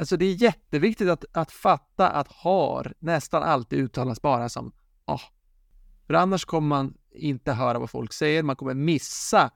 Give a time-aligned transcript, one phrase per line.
[0.00, 4.72] alltså det är jätteviktigt att, att fatta att har nästan alltid uttalas bara som
[5.04, 5.20] ah.
[6.06, 9.50] För annars kommer man inte höra vad folk säger, man kommer missa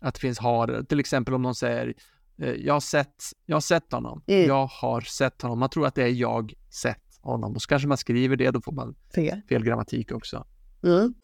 [0.00, 0.82] att det finns har.
[0.88, 1.94] Till exempel om någon säger
[2.38, 4.46] eh, jag har sett, jag har sett honom, Mm.
[4.46, 5.58] jag har sett honom.
[5.58, 8.60] Man tror att det är jag sett honom och så kanske man skriver det, då
[8.60, 9.40] får man Fel.
[9.48, 10.46] fel grammatik också.
[10.82, 11.14] Mm.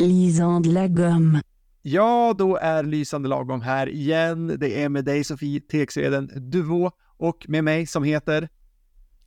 [0.00, 1.42] Lisande la gomme.
[1.82, 4.56] Ja, då är Lysande lagom här igen.
[4.58, 8.48] Det är med dig Sofie Tegsveden Duvå och med mig som heter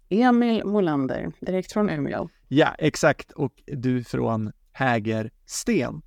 [0.10, 2.30] Emil Molander, direkt från Umeå.
[2.48, 3.32] Ja, exakt.
[3.32, 6.02] Och du från Hägersten.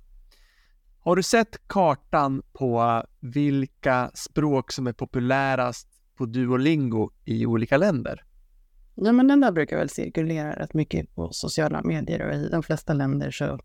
[0.99, 8.23] Har du sett kartan på vilka språk som är populärast på Duolingo i olika länder?
[8.95, 12.63] Ja, men den där brukar väl cirkulera rätt mycket på sociala medier och i de
[12.63, 13.59] flesta länder så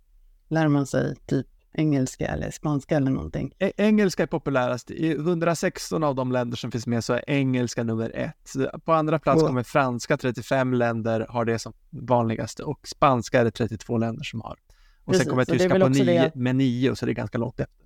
[0.52, 3.52] lär man sig typ engelska eller spanska eller någonting.
[3.58, 4.90] Engelska är populärast.
[4.90, 8.52] I 116 av de länder som finns med så är engelska nummer ett.
[8.84, 9.48] På andra plats Wow.
[9.48, 14.40] kommer franska, 35 länder har det som vanligaste och spanska är det 32 länder som
[14.40, 14.56] har.
[15.04, 17.38] Och Precis, sen kommer och tyska på nio, det- med nio så det är ganska
[17.38, 17.82] långt efter.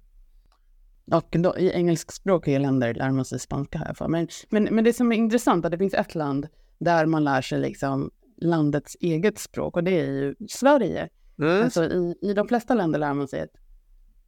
[1.12, 4.08] Och då, i engelskspråkiga länder lär man sig spanska här för.
[4.08, 7.24] Men, men, men det som är intressant är att det finns ett land där man
[7.24, 11.08] lär sig liksom landets eget språk och det är ju Sverige.
[11.42, 13.56] Alltså i, I de flesta länder lär man sig ett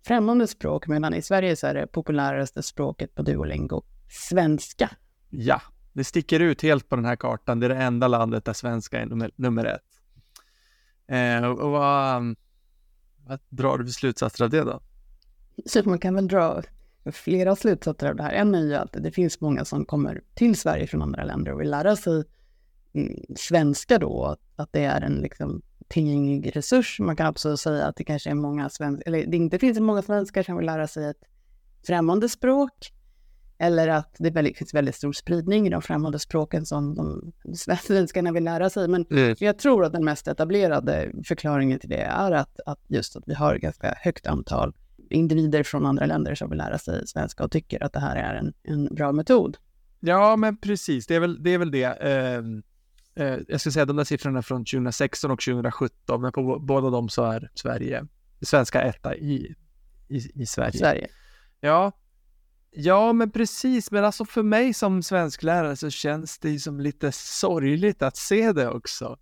[0.07, 4.91] främmande språk medan i Sverige så är det populäraste språket på Duolingo svenska.
[5.31, 7.61] Ja, det sticker ut helt på den här kartan.
[7.61, 9.83] Det är det enda landet där svenska är nummer, nummer ett.
[11.07, 12.37] Eh, och vad,
[13.27, 14.81] vad drar du för slutsatser av det då?
[15.67, 16.63] Så man kan väl dra
[17.13, 18.33] flera slutsatser av det här.
[18.33, 21.61] En är ju att det finns många som kommer till Sverige från andra länder och
[21.61, 22.25] vill lära sig
[22.93, 27.01] mm, svenska då, att det är en liksom tillgänglig resurs.
[27.01, 30.03] Man kan också säga att det kanske är många svenskar, eller det inte finns många
[30.03, 31.23] svenskar som vill lära sig ett
[31.87, 32.93] främmande språk.
[33.61, 37.33] Eller att det väldigt, finns väldigt stor spridning i de främmande språken som de
[37.87, 38.89] svenskarna vill lära sig.
[38.89, 39.07] Men
[39.39, 43.35] jag tror att den mest etablerade förklaringen till det är att, att just att vi
[43.35, 44.75] har ett ganska högt antal
[45.11, 48.35] individer från andra länder som vill lära sig svenska och tycker att det här är
[48.35, 49.57] en, en bra metod.
[50.01, 51.07] Ja, men precis.
[51.07, 51.55] Det är väl det.
[51.55, 51.85] Är väl det.
[51.85, 52.43] Eh,
[53.19, 57.09] eh, jag ska säga de där siffrorna från 2016 och 2017, men på båda dem
[57.09, 58.07] så är Sverige,
[58.43, 59.55] svenska etta i,
[60.09, 60.79] i, i Sverige.
[60.79, 61.09] Sverige.
[61.61, 61.93] Ja.
[62.71, 63.91] Ja, men precis.
[63.91, 68.53] Men alltså för mig som svensklärare så känns det ju som lite sorgligt att se
[68.53, 69.19] det också.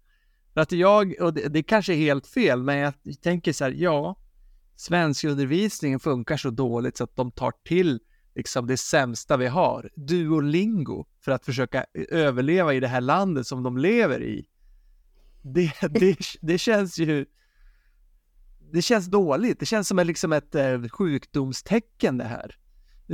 [0.54, 4.16] Att jag, och det, det kanske är helt fel, men jag tänker så här, ja,
[4.76, 8.00] svenskundervisningen funkar så dåligt så att de tar till
[8.36, 13.62] liksom det sämsta vi har, Duolingo, för att försöka överleva i det här landet som
[13.62, 14.46] de lever i.
[15.42, 17.26] Det, det, det känns ju
[18.72, 19.60] det känns dåligt.
[19.60, 22.56] Det känns som ett, liksom ett eh, sjukdomstecken det här.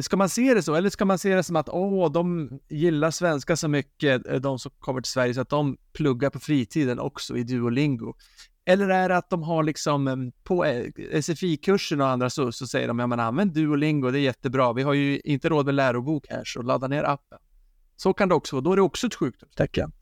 [0.01, 0.75] Ska man se det så?
[0.75, 4.59] Eller ska man se det som att åh, de gillar svenska så mycket, eh, de
[4.59, 8.15] som kommer till Sverige, så att de pluggar på fritiden också i Duolingo?
[8.65, 10.87] Eller är det att de har liksom på eh,
[11.23, 14.73] SFI-kursen och andra så, så säger de, ja men använd Duolingo, det är jättebra.
[14.73, 17.39] Vi har ju inte råd med lärobok här, så ladda ner appen.
[17.97, 18.65] Så kan det också vara.
[18.65, 19.93] Då är det också ett sjukdomstecken.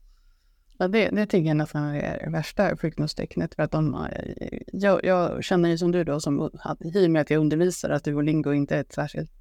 [0.77, 3.55] Ja, det, det tycker jag nästan är det värsta sjukdomstecknet.
[3.55, 6.49] För att de, eh, jag, jag känner ju som du då, som,
[6.79, 9.31] i och med att jag undervisar, att Duolingo inte är ett särskilt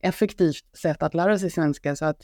[0.00, 1.96] effektivt sätt att lära sig svenska.
[1.96, 2.22] Så att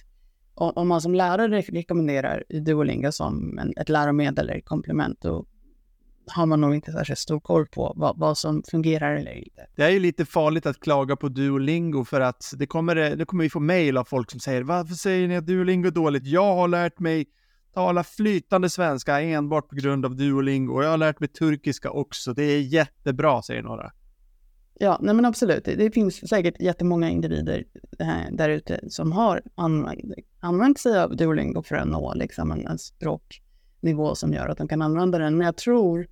[0.55, 5.47] om, man som lärare rekommenderar Duolingo som en, ett läromedel eller komplement, då
[6.27, 9.67] har man nog inte särskilt stor koll på vad, vad som fungerar eller inte.
[9.77, 13.45] Det är ju lite farligt att klaga på Duolingo för att det kommer, det kommer
[13.45, 16.27] vi få mejl av folk som säger varför säger ni att Duolingo är dåligt?
[16.27, 17.27] Jag har lärt mig
[17.75, 22.35] tala flytande svenska enbart på grund av Duolingo och jag har lärt mig turkiska också.
[22.35, 23.93] Det är jättebra, säger några.
[24.75, 25.65] Ja, nej men absolut.
[25.65, 27.65] Det, det finns säkert jättemånga individer
[27.99, 30.01] eh, där ute som har använt,
[30.41, 32.79] använt sig av Duolingo för att nå liksom en, en
[33.83, 35.37] nivå som gör att de kan använda den.
[35.37, 36.07] Men jag tror,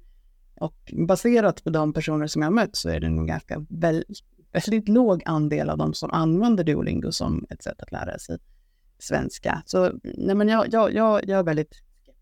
[0.54, 4.04] och baserat på de personer som jag har mött, så är det nog ganska väl,
[4.52, 8.38] väldigt låg andel av de som använder Duolingo som ett sätt att lära sig
[8.98, 9.62] svenska.
[9.66, 11.74] Så nej men jag, jag, jag, jag är väldigt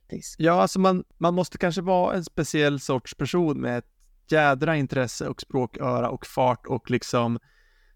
[0.08, 0.40] skeptisk.
[0.40, 3.84] Ja, alltså man, man måste kanske vara en speciell sorts person med ett
[4.30, 7.38] jädra intresse och språköra och fart och liksom,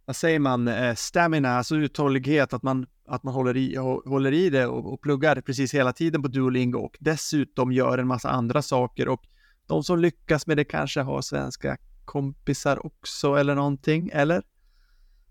[0.05, 4.32] vad säger man, eh, stamina, alltså uthållighet, att man, att man håller, i, hå- håller
[4.32, 8.31] i det och, och pluggar precis hela tiden på Duolingo och dessutom gör en massa
[8.31, 9.23] andra saker och
[9.67, 14.43] de som lyckas med det kanske har svenska kompisar också eller någonting, eller?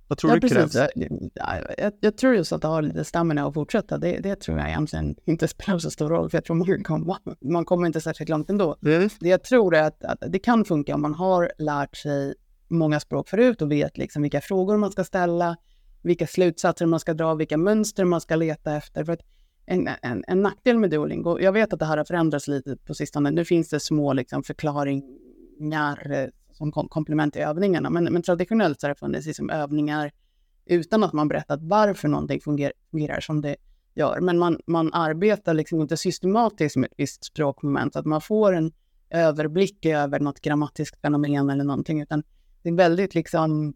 [0.08, 0.76] Vad tror ja, du krävs?
[0.76, 4.68] Ja, jag, jag tror just att ha lite stamina och fortsätta, det, det tror jag
[4.68, 8.30] egentligen inte spelar så stor roll, för jag tror man, kommer- man kommer inte särskilt
[8.30, 8.78] långt ändå.
[8.86, 9.10] Mm.
[9.20, 12.34] Det jag tror är att, att det kan funka om man har lärt sig
[12.68, 15.56] många språk förut och vet liksom vilka frågor man ska ställa,
[16.02, 19.04] vilka slutsatser man ska dra, vilka mönster man ska leta efter.
[19.04, 19.22] För att
[19.66, 22.94] en, en, en nackdel med Duolingo, jag vet att det här har förändrats lite på
[22.94, 28.80] sistone, nu finns det små liksom, förklaringar eh, som komplement till övningarna, men, men traditionellt
[28.82, 30.12] så har det funnits liksom övningar
[30.66, 33.56] utan att man berättat varför någonting fungerar, fungerar som det
[33.94, 34.20] gör.
[34.20, 38.54] Men man, man arbetar liksom inte systematiskt med ett visst språkmoment, så att man får
[38.54, 38.72] en
[39.10, 42.24] överblick över något grammatiskt fenomen eller någonting, utan
[42.64, 43.74] det är väldigt liksom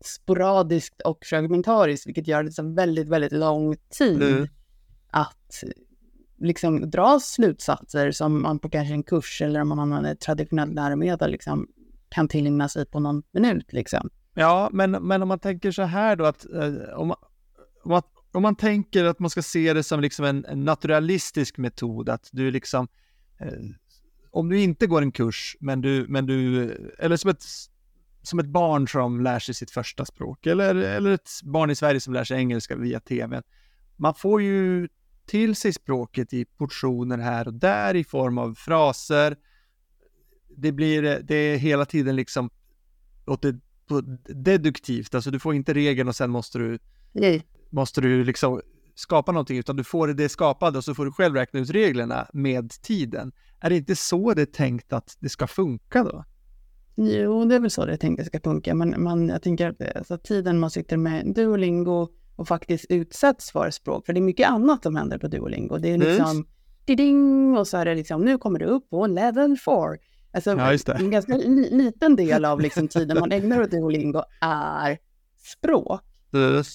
[0.00, 4.48] sporadiskt och fragmentariskt, vilket gör det så väldigt, väldigt lång tid mm.
[5.10, 5.64] att
[6.38, 10.74] liksom dra slutsatser som man på kanske en kurs eller om man använder ett traditionellt
[10.74, 11.68] läromedel liksom
[12.08, 14.10] kan tillägna sig på någon minut liksom.
[14.34, 17.10] Ja, men, men om man tänker så här då att eh, om,
[17.84, 18.02] om, man,
[18.32, 22.28] om man tänker att man ska se det som liksom en, en naturalistisk metod, att
[22.32, 22.88] du liksom
[23.40, 23.52] eh,
[24.30, 27.44] om du inte går en kurs, men du, men du eller som ett,
[28.28, 32.00] som ett barn som lär sig sitt första språk, eller, eller ett barn i Sverige
[32.00, 33.42] som lär sig engelska via tv.
[33.96, 34.88] Man får ju
[35.26, 39.36] till sig språket i portioner här och där i form av fraser.
[40.56, 42.50] Det blir, det är hela tiden liksom
[43.26, 43.56] åt det,
[44.24, 46.78] deduktivt, alltså du får inte regeln och sen måste du,
[47.12, 47.46] Nej.
[47.70, 48.60] måste du liksom
[48.94, 52.28] skapa någonting, utan du får det skapade och så får du själv räkna ut reglerna
[52.32, 53.32] med tiden.
[53.60, 56.24] Är det inte så det är tänkt att det ska funka då?
[57.00, 59.42] Jo, det är väl så det är tänkt att det ska funka, men man, jag
[59.42, 64.20] tänker att alltså, tiden man sitter med Duolingo och faktiskt utsätts för språk, för det
[64.20, 65.78] är mycket annat som händer på Duolingo.
[65.78, 66.96] Det är liksom mm.
[66.96, 69.96] ding och så är det liksom, nu kommer du upp på level 4.
[70.32, 74.98] Alltså, ja, en ganska li liten del av liksom, tiden man ägnar åt Duolingo är
[75.38, 76.02] språk.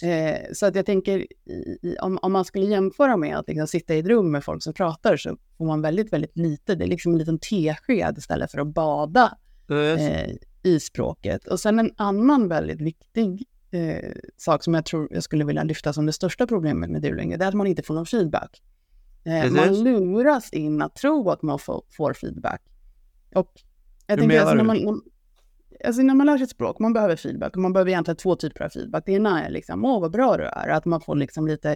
[0.04, 3.96] Eh, så att jag tänker, i, om, om, man skulle jämföra med att liksom sitta
[3.96, 6.75] i ett rum med folk som pratar så får man väldigt, väldigt lite.
[6.75, 9.38] Det är liksom en liten tesked istället för att bada
[9.69, 11.48] eh, i språket.
[11.48, 15.94] Och sen en annan väldigt viktig eh, sak som jag tror jag skulle vilja lyfta
[15.94, 18.62] som det största problemet med Duolingo, det är att man inte får någon feedback.
[19.25, 22.62] Eh, man luras in att tro att man får, får feedback.
[23.36, 23.51] Och
[24.07, 25.01] jag Hur tänker, alltså, när man,
[25.86, 28.36] alltså när man lär sig ett språk, man behöver feedback och man behöver egentligen två
[28.36, 29.04] typer av feedback.
[29.06, 31.75] Det ena är liksom, åh vad bra du är, att man får liksom lite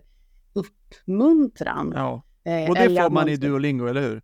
[0.54, 1.94] uppmuntran.
[1.96, 2.24] Ja.
[2.44, 4.22] Eh, och det får man, man i Duolingo, eller hur?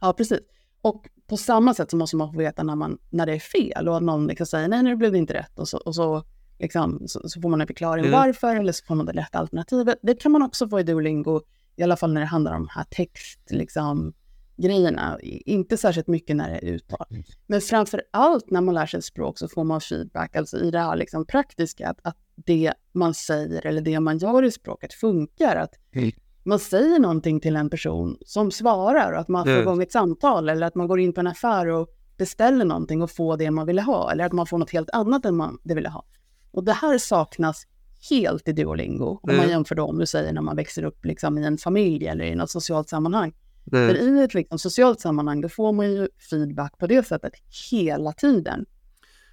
[0.00, 0.40] Ja, precis.
[0.80, 3.88] Och på samma sätt så måste man få veta när, man, när det är fel
[3.88, 6.24] och att någon liksom säger nej, nu blev det inte rätt och så, och så,
[6.58, 8.18] liksom, så, så får man en förklaring mm.
[8.18, 9.98] varför eller så får man det rätta alternativet.
[10.02, 11.40] Det kan man också få i Duolingo,
[11.76, 14.14] i alla fall när det handlar om här text, liksom,
[14.56, 15.18] grejerna.
[15.22, 17.06] Inte särskilt mycket när det är uttal.
[17.10, 17.22] Mm.
[17.46, 20.70] Men framför allt när man lär sig ett språk så får man feedback, alltså i
[20.70, 24.94] det här liksom praktiska, att, att det man säger eller det man gör i språket
[24.94, 25.56] funkar.
[25.56, 26.12] Att mm.
[26.44, 30.48] Man säger någonting till en person som svarar och att man får igång ett samtal
[30.48, 33.66] eller att man går in på en affär och beställer någonting och får det man
[33.66, 36.04] ville ha eller att man får något helt annat än man det ville ha.
[36.50, 37.66] Och det här saknas
[38.10, 39.36] helt i Duolingo om mm.
[39.36, 42.24] man jämför då om du säger när man växer upp liksom i en familj eller
[42.24, 43.34] i något socialt sammanhang.
[43.72, 43.88] Mm.
[43.88, 47.32] För i ett liksom, socialt sammanhang, då får man ju feedback på det sättet
[47.70, 48.66] hela tiden.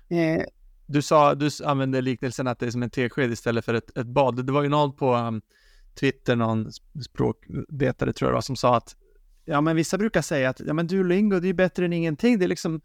[0.09, 0.43] Eh,
[0.85, 4.07] du sa, du använde liknelsen att det är som en tesked istället för ett, ett
[4.07, 4.45] bad.
[4.45, 5.41] Det var ju någon på um,
[5.99, 6.71] Twitter, någon
[7.05, 8.95] språkvetare tror jag var, som sa att
[9.45, 12.39] ja, men vissa brukar säga att ja, men Duolingo, det är bättre än ingenting.
[12.39, 12.81] Det är liksom,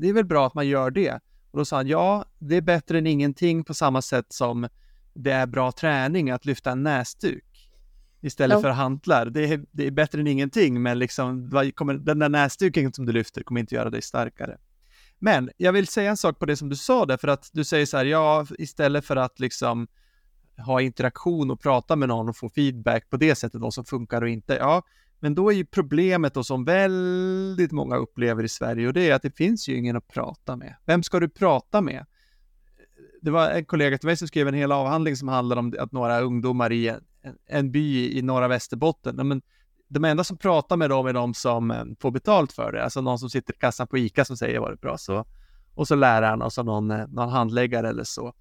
[0.00, 1.20] det är väl bra att man gör det.
[1.50, 4.68] Och då sa han, ja, det är bättre än ingenting på samma sätt som
[5.14, 7.70] det är bra träning att lyfta en näsduk
[8.20, 8.62] istället ja.
[8.62, 9.26] för hantlar.
[9.26, 13.12] Det är, det är bättre än ingenting, men liksom, kommer, den där näsduken som du
[13.12, 14.58] lyfter kommer inte göra dig starkare.
[15.18, 17.64] Men jag vill säga en sak på det som du sa där, för att du
[17.64, 19.88] säger så här, ja, istället för att liksom
[20.58, 24.22] ha interaktion och prata med någon och få feedback på det sättet, vad som funkar
[24.22, 24.54] och inte.
[24.54, 24.82] Ja,
[25.20, 29.14] men då är ju problemet då som väldigt många upplever i Sverige och det är
[29.14, 30.76] att det finns ju ingen att prata med.
[30.84, 32.06] Vem ska du prata med?
[33.22, 35.92] Det var en kollega till mig som skrev en hel avhandling som handlade om att
[35.92, 37.00] några ungdomar i en,
[37.46, 39.28] en by i norra Västerbotten.
[39.28, 39.42] Men
[39.88, 43.00] de enda som pratar med dem är de som eh, får betalt för det, alltså
[43.00, 45.24] någon som sitter i kassan på ICA som säger var det bra så.
[45.74, 48.32] Och så läraren och så någon, eh, någon handläggare eller så.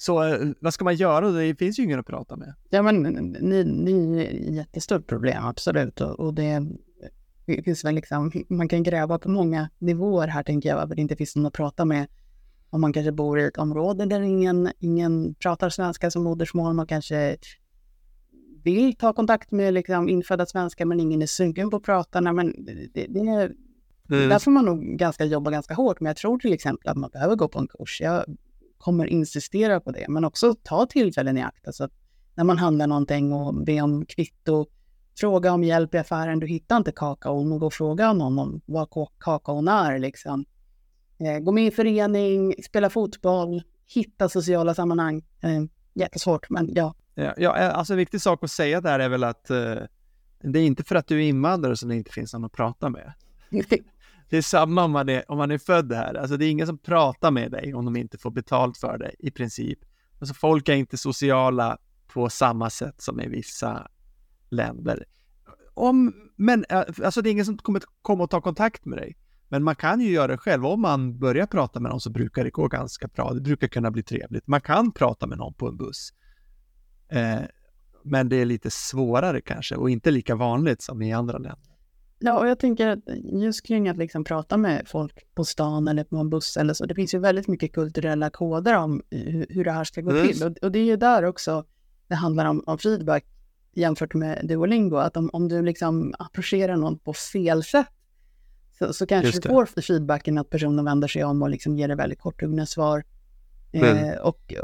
[0.00, 1.30] Så eh, vad ska man göra?
[1.30, 2.54] Det finns ju ingen att prata med.
[2.70, 3.02] Ja, men
[3.40, 6.00] ni, ni är ett jättestort problem, absolut.
[6.00, 6.66] Och, och det,
[7.46, 11.00] det finns väl liksom, man kan gräva på många nivåer här, tänker jag, varför det
[11.00, 12.06] inte finns någon att prata med.
[12.70, 16.86] Om man kanske bor i ett område där ingen, ingen pratar svenska som modersmål, man
[16.86, 17.36] kanske
[18.64, 22.20] vill ta kontakt med liksom, infödda svenskar men ingen är sugen på att prata.
[22.20, 23.52] Nej, men det, det är,
[24.10, 24.28] mm.
[24.28, 26.00] Där får man nog ganska, jobba ganska hårt.
[26.00, 28.00] Men jag tror till exempel att man behöver gå på en kurs.
[28.00, 28.24] Jag
[28.80, 31.66] kommer insistera på det, men också ta tillfällen i akt.
[31.66, 31.88] Alltså,
[32.34, 34.66] när man handlar någonting och be om kvitto,
[35.20, 36.40] fråga om hjälp i affären.
[36.40, 39.98] Du hittar inte kakaon och gå och fråga någon om vad kakaon är.
[39.98, 40.44] Liksom.
[41.18, 45.24] Eh, gå med i förening, spela fotboll, hitta sociala sammanhang.
[45.40, 46.94] Eh, jättesvårt, men ja.
[47.14, 49.74] Ja, ja, alltså en viktig sak att säga där är väl att eh,
[50.42, 52.88] det är inte för att du är invandrare som det inte finns någon att prata
[52.88, 53.12] med.
[54.30, 56.14] Det är samma om man är, om man är född här.
[56.14, 59.12] Alltså det är ingen som pratar med dig om de inte får betalt för det
[59.18, 59.78] i princip.
[60.20, 63.88] Alltså folk är inte sociala på samma sätt som i vissa
[64.50, 65.04] länder.
[65.74, 69.16] Om, men eh, alltså det är ingen som kommer komma och ta kontakt med dig.
[69.48, 70.66] Men man kan ju göra det själv.
[70.66, 73.32] Om man börjar prata med någon så brukar det gå ganska bra.
[73.32, 74.46] Det brukar kunna bli trevligt.
[74.46, 76.12] Man kan prata med någon på en buss.
[77.08, 77.40] Eh,
[78.02, 81.69] men det är lite svårare kanske och inte lika vanligt som i andra länder.
[82.22, 86.04] Ja, och jag tänker att just kring att liksom prata med folk på stan eller
[86.04, 89.64] på en buss eller så, det finns ju väldigt mycket kulturella koder om hur, hur
[89.64, 90.28] det här ska gå mm.
[90.28, 90.42] till.
[90.42, 91.64] Och, och, det är ju där också
[92.08, 93.24] det handlar om, om feedback
[93.72, 97.86] jämfört med Duolingo, att om, om du liksom approcherar någon på fel sätt
[98.78, 101.96] så, så kanske du får feedbacken att personen vänder sig om och liksom ger dig
[101.96, 103.04] väldigt korthuggna svar.
[103.72, 103.96] Mm.
[103.96, 104.54] Eh, och,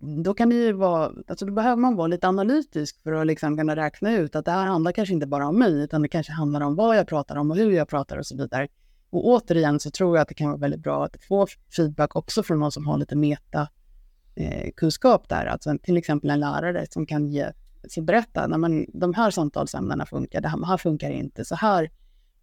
[0.00, 3.56] då kan det ju vara, alltså då behöver man vara lite analytisk för att liksom
[3.56, 6.32] kunna räkna ut att det här handlar kanske inte bara om mig, utan det kanske
[6.32, 8.68] handlar om vad jag pratar om och hur jag pratar och så vidare.
[9.10, 12.42] Och återigen så tror jag att det kan vara väldigt bra att få feedback också
[12.42, 13.68] från någon som har lite meta
[14.34, 17.52] eh, kunskap där, alltså till exempel en lärare som kan ge,
[17.88, 21.90] som berätta, när man, de här samtalsämnena funkar, det här, här funkar inte, så här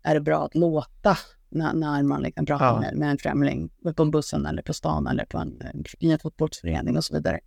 [0.03, 1.17] är det bra att låta
[1.49, 2.79] när, när man liksom pratar ja.
[2.79, 5.61] med, med, en främling på bussen eller på stan eller på en,
[5.99, 7.39] i en fotbollsförening och så vidare.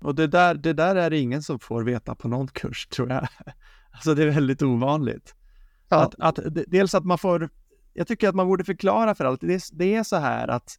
[0.00, 3.10] Och det där, det där är det ingen som får veta på någon kurs tror
[3.10, 3.28] jag.
[3.90, 5.34] Alltså det är väldigt ovanligt.
[5.88, 6.04] Ja.
[6.04, 7.50] Att, att, dels att man får,
[7.92, 9.40] jag tycker att man borde förklara för allt.
[9.40, 10.78] Det, det är så här att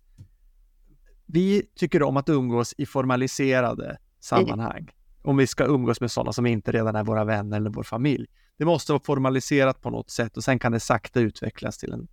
[1.26, 4.90] vi tycker om att umgås i formaliserade sammanhang.
[5.22, 8.28] Om vi ska umgås med sådana som inte redan är våra vänner eller vår familj.
[8.58, 12.08] Det måste vara formaliserat på något sätt och sen kan det sakta utvecklas till en,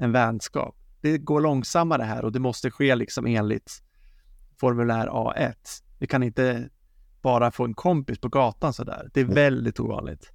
[0.00, 0.76] en vänskap.
[1.00, 3.82] Det går långsammare här och det måste ske liksom enligt
[4.60, 5.54] formulär A1.
[5.98, 6.68] Vi kan inte
[7.22, 9.10] bara få en kompis på gatan sådär.
[9.14, 10.32] Det är väldigt ovanligt.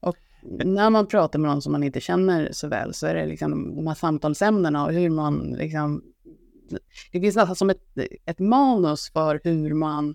[0.00, 0.16] Och
[0.64, 3.76] när man pratar med någon som man inte känner så väl så är det liksom
[3.76, 6.02] de här samtalsämnena och hur man liksom...
[7.12, 10.14] Det finns nästan som ett, ett manus för hur man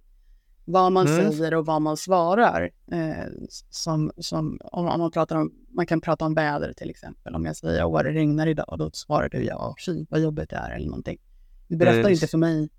[0.65, 1.32] vad man mm.
[1.32, 2.70] säger och vad man svarar.
[2.91, 3.25] Eh,
[3.70, 7.36] som, som, om, om, man, pratar om, man kan prata om väder till exempel.
[7.36, 10.55] Om jag säger att det regnar idag, då svarar du ja, fy vad jobbigt det
[10.55, 11.17] är eller någonting.
[11.67, 12.12] Du berättar mm.
[12.12, 12.70] inte för mig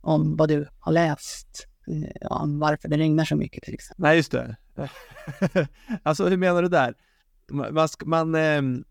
[0.00, 4.02] om vad du har läst, eh, om varför det regnar så mycket till exempel.
[4.02, 4.56] Nej, just det.
[6.02, 6.94] alltså hur menar du där?
[7.50, 8.84] Man, man, eh, Nej,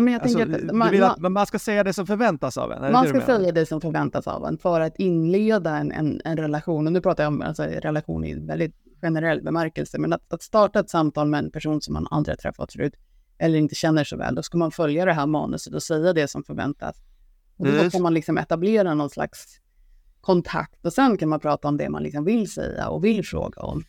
[0.00, 2.92] men jag alltså, att man, vill att man ska säga det som förväntas av en?
[2.92, 6.86] Man ska säga det som förväntas av en för att inleda en, en, en relation.
[6.86, 9.98] Och nu pratar jag om alltså, relation i väldigt generell bemärkelse.
[9.98, 12.94] Men att, att starta ett samtal med en person som man aldrig har träffat förut
[13.38, 16.28] eller inte känner så väl, då ska man följa det här manuset och säga det
[16.28, 16.96] som förväntas.
[17.56, 17.90] Och då mm.
[17.90, 19.60] kan man liksom etablera någon slags
[20.20, 23.62] kontakt och sen kan man prata om det man liksom vill säga och vill fråga
[23.62, 23.84] om.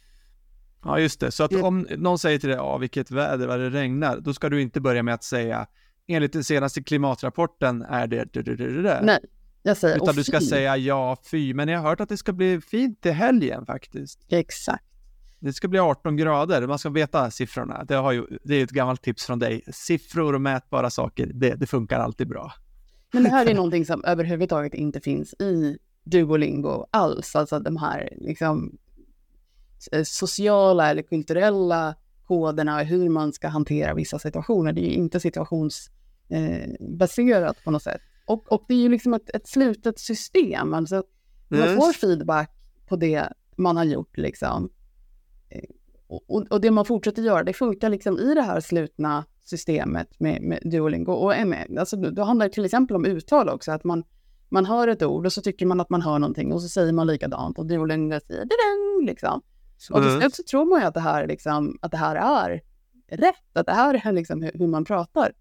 [0.84, 1.32] Ja, just det.
[1.32, 4.50] Så att om någon säger till dig, ja, vilket väder, vad det regnar, då ska
[4.50, 5.68] du inte börja med att säga,
[6.08, 8.34] enligt den senaste klimatrapporten är det...
[8.34, 9.02] det, det, det.
[9.04, 9.20] Nej,
[9.64, 12.34] jag säger Utan du ska säga ja, fy, men jag har hört att det ska
[12.34, 14.20] bli fint till helgen faktiskt.
[14.30, 14.84] Exakt.
[15.40, 17.84] Det ska bli 18 grader, man ska veta siffrorna.
[17.84, 19.62] Det, har ju, det är ett gammalt tips från dig.
[19.74, 22.54] Siffror och mätbara saker, det, det funkar alltid bra.
[23.14, 27.36] Men det här är någonting som överhuvudtaget inte finns i Duolingo alls.
[27.36, 28.78] Alltså de här liksom,
[30.06, 31.96] sociala eller kulturella
[32.28, 34.74] koderna hur man ska hantera vissa situationer.
[34.74, 35.97] Det är ju inte situationsbaserat
[36.30, 38.02] eh, på något sätt.
[38.26, 40.74] Och, och det är ju liksom ett, ett slutet system.
[40.74, 41.04] Alltså,
[41.48, 42.52] man får feedback
[42.88, 44.18] på det man har gjort.
[44.18, 44.70] Liksom.
[45.50, 45.70] Eh,
[46.08, 50.42] och, och, det man fortsätter göra, det funkar liksom i det här slutna systemet med,
[50.42, 51.12] med Duolingo.
[51.12, 54.04] Och med, alltså, då handlar det till exempel om uttal också, att man,
[54.50, 56.94] man hör ett ord och så tycker man att man hör någonting och så säger
[56.94, 59.42] man likadant och Duolingo säger liksom.
[59.92, 62.62] Och till slut så tror man ju att det här, liksom, att det här är
[63.08, 65.34] rätt, att det här är liksom hur, hur man pratar.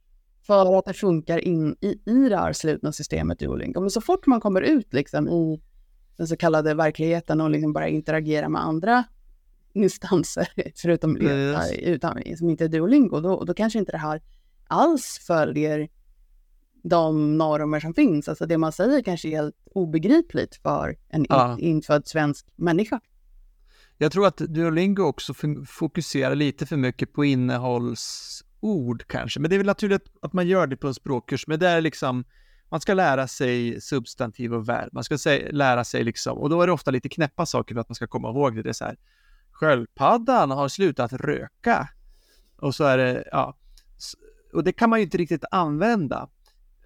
[0.46, 3.80] För att det funkar in i, i det här slutna systemet Duolingo.
[3.80, 5.62] Men så fort man kommer ut liksom i
[6.16, 9.04] den så kallade verkligheten och liksom bara interagerar med andra
[9.72, 11.72] instanser, förutom yes.
[11.72, 14.22] utan, som inte är Duolingo, då, då kanske inte det här
[14.68, 15.88] alls följer
[16.82, 18.28] de normer som finns.
[18.28, 21.56] Alltså det man säger kanske är helt obegripligt för en ja.
[21.58, 23.00] infödd svensk människa.
[23.98, 25.34] Jag tror att Duolingo också
[25.66, 27.24] fokuserar lite för mycket på
[28.66, 31.58] ord kanske, men det är väl naturligt att man gör det på en språkkurs, men
[31.58, 32.24] det är liksom
[32.68, 34.88] man ska lära sig substantiv och verb.
[34.92, 37.80] Man ska se, lära sig liksom, och då är det ofta lite knäppa saker för
[37.80, 38.62] att man ska komma ihåg det.
[38.62, 38.96] Det är så här,
[39.52, 41.88] sköldpaddan har slutat röka.
[42.56, 43.56] Och så är det, ja,
[44.52, 46.28] och det kan man ju inte riktigt använda.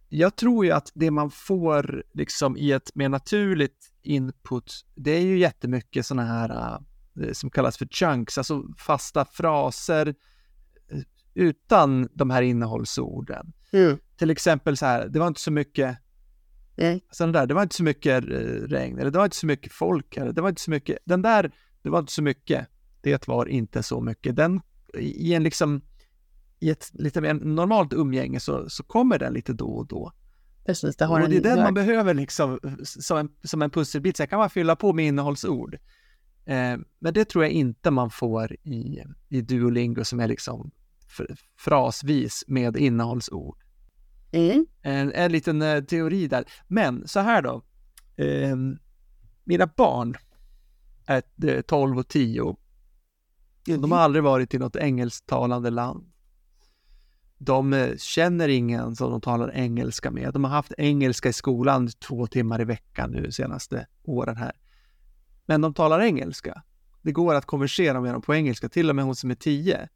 [0.08, 5.20] jag tror ju att det man får liksom i ett mer naturligt input, det är
[5.20, 6.78] ju jättemycket sådana här
[7.22, 10.14] eh, som kallas för chunks, alltså fasta fraser
[11.40, 13.52] utan de här innehållsorden.
[13.72, 13.98] Mm.
[14.16, 15.98] Till exempel så här, det var inte så mycket
[16.76, 17.00] Mm.
[17.10, 19.72] Sådana där, det var inte så mycket eh, regn, eller det var inte så mycket
[19.72, 22.66] folk, eller det var inte så mycket, den där, det var inte så mycket,
[23.00, 24.36] det var inte så mycket.
[24.36, 24.60] Den,
[24.98, 25.80] i en liksom,
[26.60, 30.12] i ett lite mer normalt umgänge så, så kommer den lite då och då.
[30.66, 31.42] Precis, det har och det är en...
[31.42, 35.06] den man behöver liksom som en, som en pusselbit, sen kan man fylla på med
[35.06, 35.74] innehållsord.
[36.44, 40.70] Eh, men det tror jag inte man får i, i Duolingo som är liksom
[41.56, 43.58] frasvis med innehållsord.
[44.32, 44.66] Mm.
[44.82, 46.44] En, en liten eh, teori där.
[46.68, 47.62] Men så här då.
[48.16, 48.56] Eh,
[49.44, 50.16] mina barn
[51.06, 52.56] är eh, 12 och 10.
[53.64, 56.12] De har aldrig varit i något engelsktalande land.
[57.38, 60.32] De eh, känner ingen som de talar engelska med.
[60.32, 64.52] De har haft engelska i skolan två timmar i veckan nu de senaste åren här.
[65.46, 66.62] Men de talar engelska.
[67.02, 69.88] Det går att konversera med dem på engelska, till och med hon som är 10.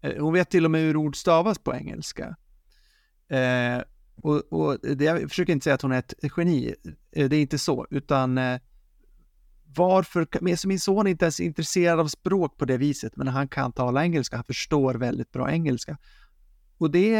[0.00, 2.36] Eh, hon vet till och med hur ord stavas på engelska.
[3.28, 3.82] Eh,
[4.16, 6.74] och, och det, jag försöker inte säga att hon är ett geni,
[7.12, 8.60] eh, det är inte så, utan eh,
[9.76, 13.48] varför, så min son är inte ens intresserad av språk på det viset, men han
[13.48, 15.98] kan tala engelska, han förstår väldigt bra engelska.
[16.78, 17.16] Och det,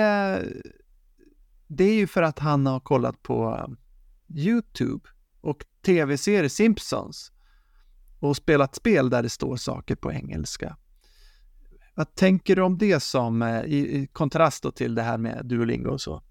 [1.67, 3.71] det är ju för att han har kollat på
[4.29, 5.09] YouTube
[5.41, 7.33] och tv-serier Simpsons
[8.21, 10.77] och spelat spel där det står saker på engelska.
[12.01, 15.91] Vad tänker du om det som eh, i, i kontrast till det här med Duolingo
[15.91, 16.23] och så?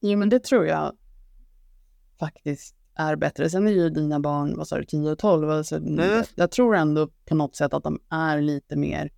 [0.00, 0.92] Jo, men det tror jag
[2.18, 3.50] faktiskt är bättre.
[3.50, 5.50] Sen är ju dina barn, vad sa du, 10 och 12.
[5.50, 9.10] Alltså, jag, jag tror ändå på något sätt att de är lite mer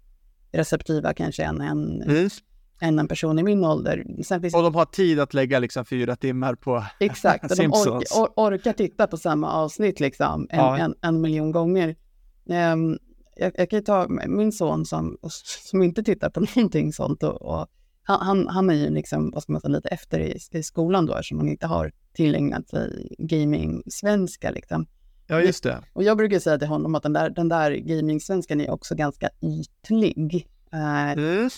[0.52, 2.02] receptiva kanske än en,
[2.80, 4.04] än en person i min ålder.
[4.40, 8.22] Finns Och de har tid att lägga liksom fyra timmar på Exakt, och de orkar,
[8.22, 10.78] or, orkar titta på samma avsnitt liksom en, Ja.
[10.78, 11.96] en, en miljon gånger.
[12.48, 12.98] Ehm,
[13.36, 15.18] jag, jag kan ju ta min son som,
[15.68, 17.66] som inte tittar på någonting sånt och, och
[18.02, 21.14] han, han, är ju liksom, vad ska man säga, lite efter i, i skolan då
[21.14, 24.86] eftersom han inte har tillägnat sig gaming-svenska liksom.
[25.26, 25.78] Ja, just det.
[25.92, 29.28] Och jag brukar säga till honom att den där, den där gaming-svenskan är också ganska
[29.40, 30.48] ytlig.
[30.72, 31.48] Eh,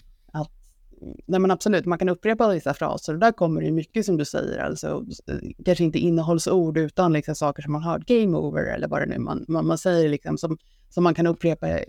[1.26, 4.24] Nej men absolut, man kan upprepa vissa fraser och där kommer det mycket som du
[4.24, 8.74] säger, alltså eh, kanske inte innehållsord utan liksom saker som man har hört, game over
[8.74, 10.58] eller vad det nu man, man, man säger liksom som,
[10.94, 11.84] som man kan upprepa eh,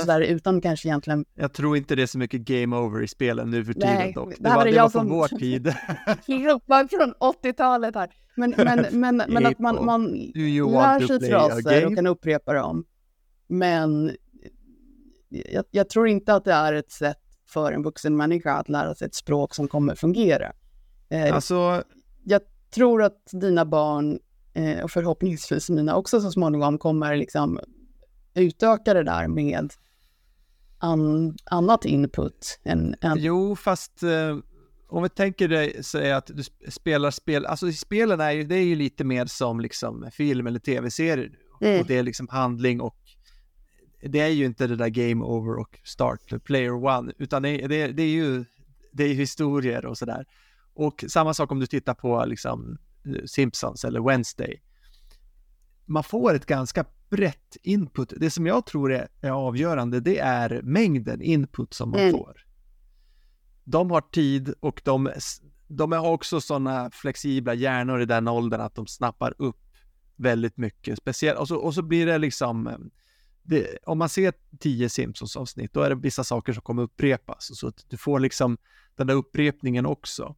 [0.00, 3.50] sådär utan kanske egentligen Jag tror inte det är så mycket game over i spelen
[3.50, 4.28] nu för tiden Nej, dock.
[4.28, 5.66] Det, det var, det jag var från vår tid.
[6.26, 8.10] ropar från 80-talet här.
[8.36, 12.84] Men, men, men, men att man, man lär sig fraser och kan upprepa dem.
[13.46, 14.10] Men
[15.28, 18.94] jag, jag tror inte att det är ett sätt för en vuxen människa att lära
[18.94, 20.52] sig ett språk som kommer fungera.
[21.08, 21.82] Eh, Alltså,
[22.24, 24.18] jag tror att dina barn
[24.54, 27.60] eh, och förhoppningsvis mina också så småningom kommer liksom
[28.34, 29.72] utöka det där med
[30.78, 34.36] an, annat input än, än jo, fast eh,
[34.88, 38.54] om vi tänker dig, säga att du sp- spelar spel, alltså spelen är ju, det
[38.56, 41.38] är ju lite mer som liksom film eller tv-serier.
[41.60, 41.80] Mm.
[41.80, 42.96] Och det är liksom handling och
[44.02, 47.68] det är ju inte det där game over och start player one, utan det, är-
[47.68, 48.44] det, det är ju
[48.92, 50.26] det är ju historier och sådär.
[50.74, 52.78] Och samma sak om du tittar på liksom
[53.26, 54.62] Simpsons eller Wednesday.
[55.86, 56.84] Man får ett ganska
[57.16, 58.12] brett input.
[58.16, 62.12] Det som jag tror är, är avgörande, det är mängden input som man Mm.
[62.12, 62.44] får.
[63.64, 65.10] De har tid och de,
[65.68, 69.60] de har också sådana flexibla hjärnor i den åldern att de snappar upp
[70.16, 70.98] väldigt mycket.
[70.98, 72.90] Speciellt, och så, och så blir det liksom,
[73.42, 77.58] det, om man ser tio Simpsons avsnitt, då är det vissa saker som kommer upprepas.
[77.58, 78.56] Så att du får liksom
[78.96, 80.34] den där upprepningen också.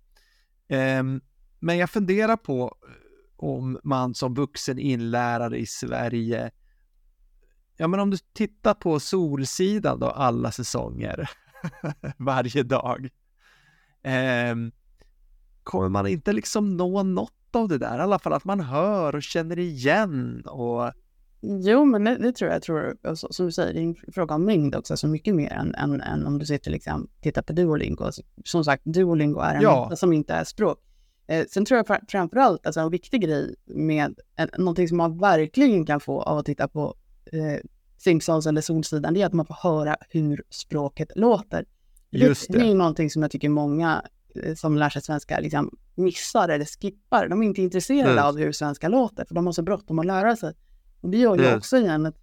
[0.68, 1.20] Ehm,
[1.60, 2.94] men jag funderar på eh,
[3.36, 6.50] om man som vuxen inlärare i Sverige,
[7.76, 11.30] ja men om du tittar på Solsidan då, alla säsonger,
[12.16, 13.08] varje dag,
[14.02, 14.72] ehm,
[15.62, 17.98] kommer man inte liksom nå något av det där?
[17.98, 20.92] I alla fall att man hör och känner igen och
[21.40, 22.54] Jo, men det, det tror jag.
[22.56, 25.34] jag tror, alltså, som du säger, det är en fråga om mängd också, så mycket
[25.34, 28.04] mer än, än, än om du sitter liksom, tittar på Duolingo.
[28.04, 29.90] Alltså, Som sagt, Duolingo är en Ja.
[29.96, 30.78] som inte är språk.
[31.26, 34.96] Eh, sen tror jag fra- framför allt, alltså en viktig grej med en, någonting som
[34.96, 36.94] man verkligen kan få av att titta på
[37.32, 37.60] eh,
[37.98, 41.64] Simpsons eller Solsidan, det är att man får höra hur språket låter.
[42.10, 42.68] just Det är det.
[42.68, 44.02] ju någonting som jag tycker många
[44.42, 47.28] eh, som lär sig svenska liksom missar eller skippar.
[47.28, 48.24] De är inte intresserade Mm.
[48.24, 50.54] av hur svenska låter, för de har så bråttom att lära sig.
[51.00, 51.56] Och det gör ju Mm.
[51.58, 52.16] också igen att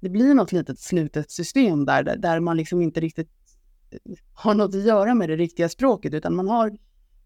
[0.00, 3.30] det blir något litet slutet system där, där, man liksom inte riktigt
[3.90, 3.98] eh,
[4.34, 6.76] har något att göra med det riktiga språket, utan man har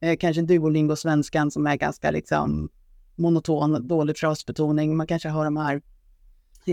[0.00, 2.68] Eh, kanske Duolingo-svenskan som är ganska liksom
[3.16, 4.96] monoton, dålig frasbetoning.
[4.96, 5.82] Man kanske har de här,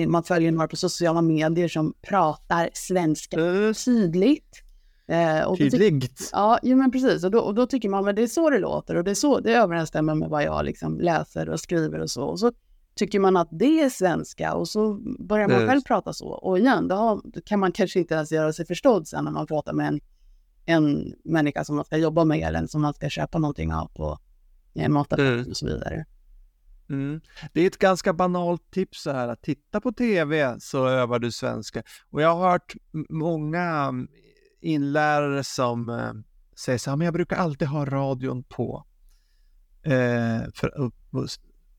[0.08, 3.38] man följer några på sociala medier som pratar svenska.
[5.08, 6.30] Eh, och då ty- Tydligt.
[6.34, 7.24] Ja, jo, men precis.
[7.24, 9.16] Och då, och då tycker man att det är så det låter och det, är
[9.16, 12.24] så, det överensstämmer med vad jag liksom läser och skriver och så.
[12.24, 12.52] Och så
[12.96, 15.68] tycker man att det är svenska och så börjar man Mm.
[15.70, 16.28] själv prata så.
[16.28, 19.32] Och igen, då, har, då kan man kanske inte ens göra sig förstådd sen när
[19.32, 20.00] man pratar med en,
[20.66, 24.20] en människa som man ska jobba med eller som man ska köpa någonting av på
[24.74, 25.50] en mataffär Mm.
[25.50, 26.06] och så vidare.
[26.90, 27.22] Mm.
[27.54, 31.32] Det är ett ganska banalt tips så här att titta på tv så övar du
[31.32, 31.84] svenska.
[32.10, 32.76] Och jag har hört
[33.10, 34.08] många mm,
[34.62, 36.14] inlärare som eh,
[36.56, 38.86] säger så här, men jag brukar alltid ha radion på
[39.84, 41.28] eh, för, på,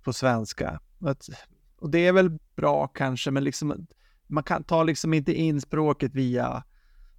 [0.03, 0.81] på svenska.
[1.01, 1.29] Att,
[1.79, 3.87] och det är väl bra kanske, men liksom,
[4.27, 6.65] man kan ta liksom inte in språket via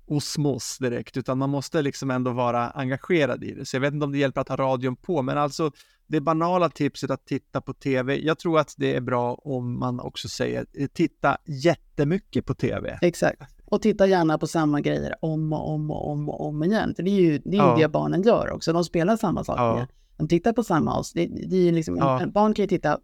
[0.08, 3.66] osmos direkt, utan man måste liksom ändå vara engagerad i det.
[3.66, 5.72] Så jag vet inte om det hjälper att ha radion på, men alltså
[6.08, 8.16] det banala tipset att titta på tv.
[8.26, 13.00] Jag tror att det är bra om man också säger eh, titta jättemycket på tv.
[13.02, 13.42] Exakt.
[13.66, 16.94] Och titta gärna på samma grejer om och om och om och om igen.
[16.96, 17.78] För det är ju det, är ju Ja.
[17.80, 18.74] det barnen gör också.
[18.74, 19.62] De spelar samma saker.
[19.64, 19.88] Ja.
[20.18, 21.04] De tittar på samma.
[21.14, 22.22] Det, det är liksom, Ja.
[22.34, 23.00] barn kan ju titta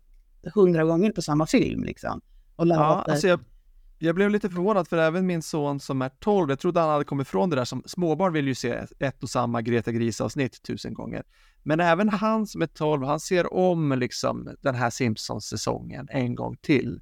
[0.53, 2.21] hundra gånger på samma film liksom.
[2.55, 3.39] Och lära Ja, alltså jag,
[4.03, 7.03] jag blev lite förvånad för även min son som är 12, jag trodde han hade
[7.03, 10.93] kommit ifrån det där som småbarn vill ju se ett och samma Greta Gris-avsnitt tusen
[10.93, 11.23] gånger.
[11.63, 16.57] Men även han som är 12, han ser om liksom den här Simpsons-säsongen en gång
[16.61, 17.01] till.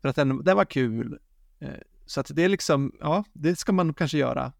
[0.00, 1.18] För att den, den var kul.
[1.60, 1.68] Eh,
[2.06, 4.52] Så att det är liksom, ja, det ska man kanske göra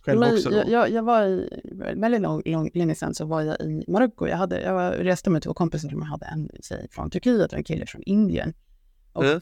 [0.00, 0.50] själv Men också.
[0.50, 0.56] Då.
[0.56, 1.60] jag, jag, jag var i,
[1.96, 4.26] väldigt lång, lång, länge sedan så var jag i Marocko.
[4.26, 7.52] Jag, hade, jag var, reste med två kompisar som jag hade en tjej från Turkiet
[7.52, 8.54] och en kille från Indien.
[9.12, 9.40] Och Mm.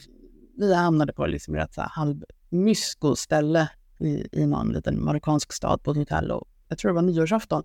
[0.57, 5.83] Vi hamnade på liksom ett så här halv mysko-ställe i, i någon liten marockansk stad
[5.83, 7.63] på ett hotell och jag tror det var nyårsafton.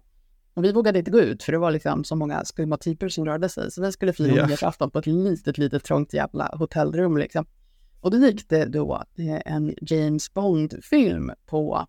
[0.54, 3.26] Och vi vågade inte gå ut för det var liksom så många skumma typer som
[3.26, 3.72] rörde sig.
[3.72, 4.48] Så vi skulle fira Ja.
[4.48, 7.46] nyårsafton på ett litet, litet trångt jävla hotellrum liksom.
[8.02, 11.88] Och då gick det då eh, en James Bond-film på,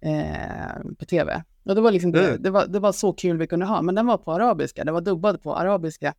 [0.00, 1.44] eh, på tv.
[1.64, 2.42] Och det var, liksom det, Mm.
[2.42, 4.84] det, var, det var så kul vi kunde ha, men den var på arabiska.
[4.84, 6.14] Det var dubbad på arabiska.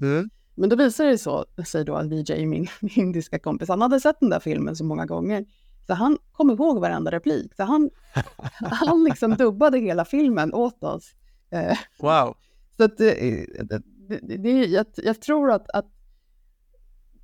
[0.00, 0.30] Mm.
[0.56, 4.00] Men då visade det så, säger då att VJ, min, min indiska kompis, han hade
[4.00, 5.44] sett den där filmen så många gånger.
[5.86, 7.54] Så han kom ihåg varenda replik.
[7.56, 7.90] Så han,
[8.60, 11.12] han liksom dubbade hela filmen åt oss.
[11.50, 12.36] Eh, Wow.
[12.76, 13.06] så att, eh,
[13.64, 15.86] det, det, det, jag, jag tror att, att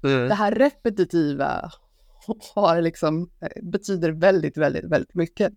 [0.04, 0.28] Mm.
[0.28, 1.70] det här repetitiva
[2.54, 5.52] har liksom, eh, betyder väldigt, väldigt, väldigt mycket.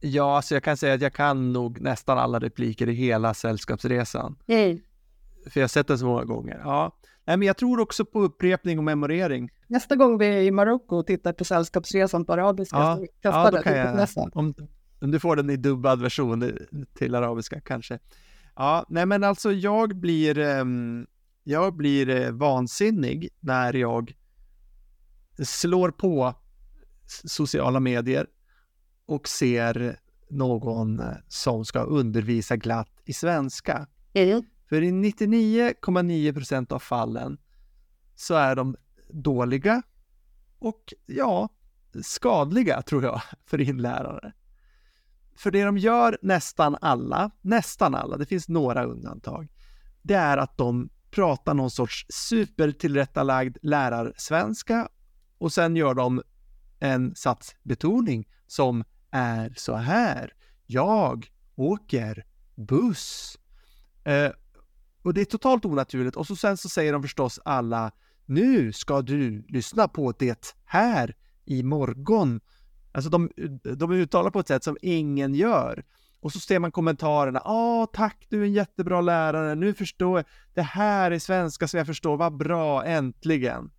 [0.00, 4.36] Ja, alltså jag kan säga att jag kan nog nästan alla repliker i hela Sällskapsresan.
[5.46, 6.60] För jag har sett den så många gånger.
[6.64, 6.98] Ja.
[7.24, 9.50] Nej, men jag tror också på upprepning och memorering.
[9.66, 13.50] Nästa gång vi är i Marocko och tittar på Sällskapsresan på arabiska, Ja, så Ja,
[13.50, 14.54] då kan jag, om,
[15.00, 16.48] om du får den i dubbad version eh,
[16.94, 17.98] till arabiska kanske.
[18.56, 21.06] Ja, nej men alltså jag blir, ehm,
[21.44, 24.14] jag blir eh, vansinnig när jag
[25.38, 26.34] slår på
[27.24, 28.26] sociala medier
[29.06, 29.98] och ser
[30.30, 33.86] någon eh, som ska undervisa glatt i svenska.
[34.12, 34.44] Mm.
[34.68, 37.38] För i 99,9% av fallen
[38.14, 38.76] så är de
[39.08, 39.82] dåliga
[40.58, 41.48] och ja,
[42.02, 44.32] skadliga tror jag för inlärare.
[45.36, 49.48] För det de gör nästan alla, nästan alla, det finns några undantag,
[50.02, 54.88] det är att de pratar någon sorts supertillrättalagd lärarsvenska
[55.38, 56.22] och sen gör de
[56.78, 60.32] en satsbetoning som är så här.
[60.66, 63.38] Jag åker buss.
[64.04, 64.30] Eh,
[65.04, 67.92] och det är totalt onaturligt och så sen så säger de förstås alla
[68.26, 72.40] nu ska du lyssna på det här i morgon.
[72.92, 73.30] Alltså de,
[73.76, 75.84] de uttalar på ett sätt som ingen gör.
[76.20, 77.42] Och så ser man kommentarerna.
[77.44, 79.54] Ja, tack, du är en jättebra lärare.
[79.54, 80.26] Nu förstår jag.
[80.54, 82.16] Det här är svenska så jag förstår.
[82.16, 83.70] Vad bra, äntligen.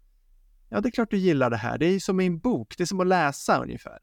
[0.70, 1.78] Ja, det är klart du gillar det här.
[1.78, 2.78] Det är som i en bok.
[2.78, 4.00] Det är som att läsa ungefär.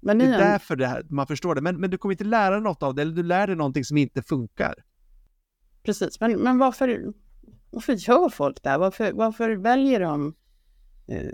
[0.00, 1.60] Men Det är därför det här, man förstår det.
[1.60, 3.84] Men, men du kommer inte lära dig något av det, eller du lär dig någonting
[3.84, 4.74] som inte funkar.
[5.82, 6.20] Precis.
[6.20, 7.12] Men, men varför,
[7.70, 8.78] varför gör folk det?
[8.78, 10.34] Varför, varför väljer de
[11.06, 11.32] eh,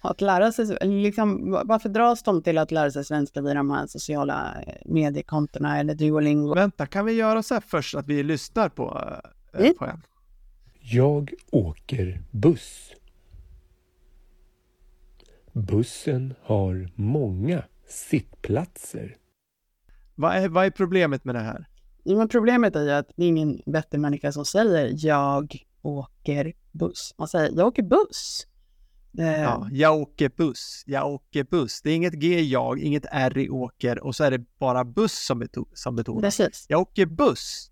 [0.00, 0.78] att lära sig?
[0.80, 4.74] Liksom, va- varför dras de till att lära sig svenska via de här sociala eh,
[4.84, 6.54] mediekontona eller Duolingo?
[6.54, 9.10] Vänta, kan vi göra så här först att vi lyssnar på,
[9.54, 9.74] eh, Mm.
[9.78, 10.02] på en?
[10.80, 12.90] Jag åker buss.
[15.52, 19.16] Bussen har många sittplatser.
[20.14, 21.66] Vad är, vad är problemet med det här?
[22.04, 27.14] Men problemet är ju att det är ingen vettig människa som säger jag åker buss.
[27.18, 28.46] Man säger jag åker buss.
[29.16, 31.82] Ja, jag åker buss, jag åker buss.
[31.82, 35.26] Det är inget G jag, inget R i åker och så är det bara buss
[35.26, 36.36] som, beto- som betonas.
[36.36, 36.66] Precis.
[36.68, 37.70] Jag åker buss.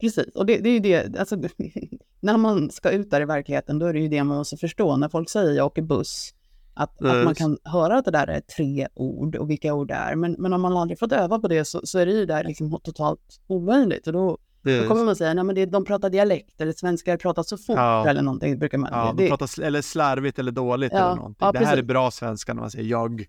[0.00, 1.36] Precis, och det, det är ju det, alltså,
[2.20, 4.96] när man ska ut där i verkligheten, då är det ju det man måste förstå.
[4.96, 6.34] När folk säger jag åker buss,
[6.74, 7.38] att, att man Yes.
[7.38, 10.16] kan höra att det där är tre ord och vilka ord det är.
[10.16, 12.44] Men, men om man aldrig fått öva på det så, så är det ju där
[12.44, 14.06] liksom totalt omöjligt.
[14.06, 17.42] Och då, då kommer man säga, nej men det, de pratar dialekt eller svenskar pratar
[17.42, 18.08] så fort Ja.
[18.08, 18.58] eller någonting.
[18.58, 21.46] Brukar man, Ja, det, de pratar eller slarvigt eller dåligt Ja, eller någonting.
[21.46, 23.24] ja, det här är bra svenska när man säger jag.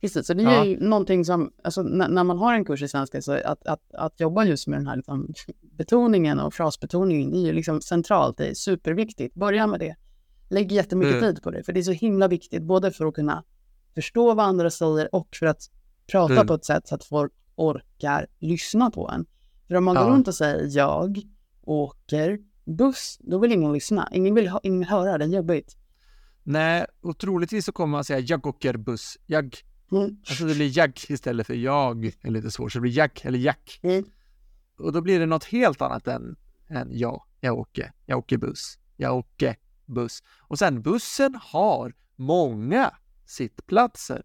[0.00, 2.88] Precis, så det är ju någonting som, alltså, när, när man har en kurs i
[2.88, 5.32] svenska, så att, att, att jobba just med den här liksom,
[5.78, 9.34] betoningen och frasbetoningen, det är ju liksom centralt, det är superviktigt.
[9.34, 9.94] Börja med det.
[10.48, 11.34] Lägg jättemycket Mm.
[11.34, 13.44] tid på det, för det är så himla viktigt, både för att kunna
[13.94, 15.70] förstå vad andra säger och för att
[16.10, 16.46] prata Mm.
[16.46, 19.26] på ett sätt så att folk orkar lyssna på en.
[19.68, 20.10] För om man går Ja.
[20.10, 21.20] runt och säger jag
[21.62, 24.08] åker buss, då vill ingen lyssna.
[24.12, 25.76] Ingen vill ingen höra, det är jobbigt.
[26.42, 29.18] Nej, och troligtvis så kommer man säga jag åker buss.
[29.26, 29.56] Jag.
[29.92, 30.16] Mm.
[30.28, 32.04] Alltså det blir jag istället för jag.
[32.04, 33.80] Är lite svårt, så det blir jag eller jack.
[33.82, 34.04] Mm.
[34.78, 36.36] Och då blir det något helt annat än,
[36.68, 37.22] än jag.
[37.40, 37.92] Jag åker.
[38.06, 38.78] Jag åker buss.
[38.96, 39.56] Jag åker
[39.86, 40.22] buss.
[40.38, 42.94] Och sen bussen har många
[43.26, 44.22] sittplatser.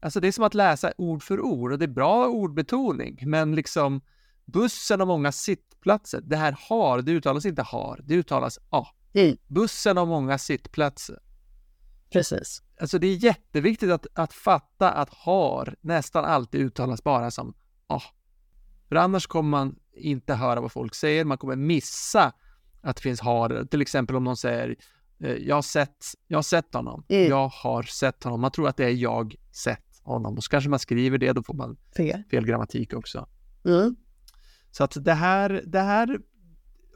[0.00, 3.54] Alltså det är som att läsa ord för ord och det är bra ordbetoning, men
[3.54, 4.00] liksom
[4.44, 6.20] bussen har många sittplatser.
[6.24, 8.86] Det här har, det uttalas inte har, det uttalas a.
[9.12, 9.36] Mm.
[9.46, 11.18] Bussen har många sittplatser.
[12.12, 12.62] Precis.
[12.80, 17.54] Alltså det är jätteviktigt att, att fatta att har nästan alltid uttalas bara som
[17.86, 18.02] ah.
[18.88, 22.32] För annars kommer man inte höra vad folk säger, man kommer missa
[22.82, 23.64] att det finns har.
[23.64, 24.76] Till exempel om någon säger
[25.18, 25.96] jag har sett,
[26.28, 27.28] jag har sett honom, Mm.
[27.28, 28.40] jag har sett honom.
[28.40, 31.42] Man tror att det är jag sett honom och så kanske man skriver det, då
[31.42, 32.22] får man Fel.
[32.30, 33.28] fel grammatik också.
[33.64, 33.96] Mm.
[34.70, 36.18] Så att det här, det här,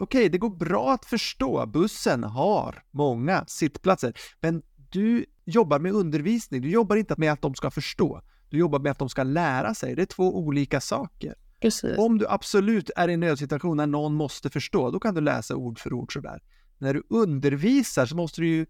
[0.00, 1.66] okej, det går bra att förstå.
[1.66, 6.62] Bussen har många sittplatser, men du jobbar med undervisning.
[6.62, 8.22] Du jobbar inte med att de ska förstå.
[8.50, 9.94] Du jobbar med att de ska lära sig.
[9.96, 11.34] Det är två olika saker.
[11.60, 11.98] Precis.
[11.98, 15.56] Om du absolut är i en nödsituation när någon måste förstå, då kan du läsa
[15.56, 16.42] ord för ord sådär.
[16.78, 18.66] När du undervisar så måste du ju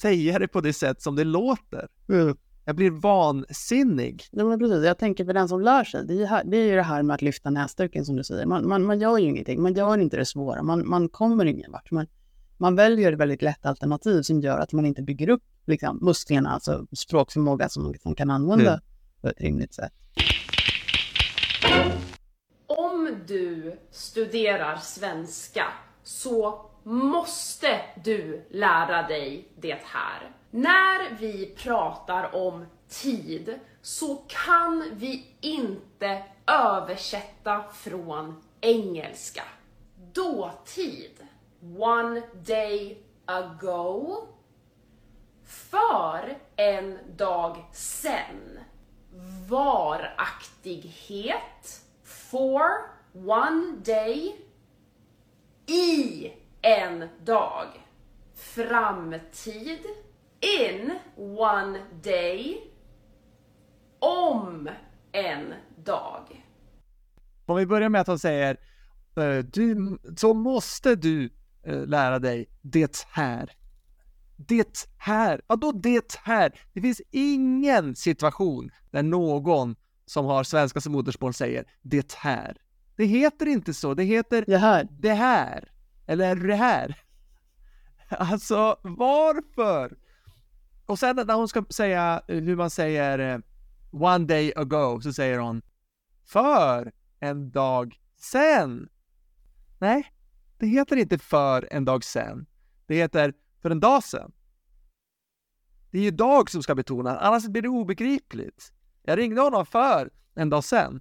[0.00, 1.88] säga det på det sätt som det låter.
[2.08, 2.36] Mm.
[2.64, 4.24] Jag blir vansinnig.
[4.30, 4.84] Ja, men precis.
[4.84, 7.14] Jag tänker för den som lär sig, det är, det är ju det här med
[7.14, 8.46] att lyfta näsduken som du säger.
[8.46, 11.72] Man, man, man gör ju ingenting, man gör inte det svåra, man, man kommer ingen
[11.72, 11.90] vart.
[11.90, 12.06] Man,
[12.58, 16.50] man väljer ett väldigt lätt alternativ som gör att man inte bygger upp liksom, musklerna,
[16.50, 18.80] alltså språkförmåga som man liksom kan använda Mm.
[19.20, 19.92] på ett rimligt sätt.
[22.66, 25.64] Om du studerar svenska
[26.04, 30.30] så måste du lära dig det här.
[30.50, 39.42] När vi pratar om tid så kan vi inte översätta från engelska.
[40.12, 41.26] Dåtid,
[41.78, 44.16] one day ago.
[45.44, 48.58] För en dag sen.
[49.48, 51.80] Varaktighet.
[52.02, 52.68] For
[53.12, 54.43] one day.
[55.66, 57.66] I en dag.
[58.34, 59.80] Framtid.
[60.40, 60.98] In
[61.38, 62.56] one day.
[63.98, 64.68] Om
[65.12, 66.46] en dag.
[67.46, 68.56] Om vi börjar med att han säger
[69.16, 71.30] eh, du, så måste du
[71.62, 73.50] eh, lära dig det här.
[74.36, 75.42] Det här.
[75.46, 76.60] Vadå det här?
[76.72, 82.56] Det finns ingen situation där någon som har svenska som modersmål säger det här.
[82.96, 83.94] Det heter inte så.
[83.94, 85.72] Det heter Det här, det här.
[86.06, 87.00] Eller det här.
[88.08, 89.96] Alltså, varför?
[90.86, 93.38] Och sen när hon ska säga hur man säger eh,
[93.90, 95.62] one day ago så säger hon
[96.24, 98.88] för en dag sen.
[99.78, 100.12] Nej,
[100.58, 102.46] det heter inte för en dag sen.
[102.86, 104.32] Det heter för en dag sen.
[105.90, 108.72] Det är ju dag som ska betonas, annars blir det obegripligt.
[109.02, 111.00] Jag ringde honom för en dag sen.